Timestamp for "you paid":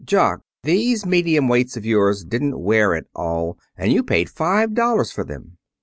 3.93-4.31